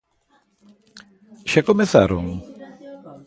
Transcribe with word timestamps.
Xa 1.51 1.61
comezaron? 1.69 2.25